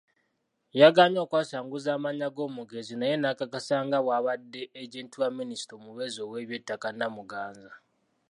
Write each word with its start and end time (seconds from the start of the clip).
Yagaanye 0.81 1.19
okwasanguza 1.25 1.89
amannya 1.97 2.27
g'omugenzi 2.35 2.93
naye 2.97 3.15
n'akakasa 3.19 3.75
nga 3.85 3.99
bw'abadde 4.05 4.61
Agenti 4.81 5.15
wa 5.21 5.29
Minisita 5.39 5.71
omubeezi 5.75 6.19
ow'ebyettaka 6.21 6.87
Namuganza. 6.97 7.71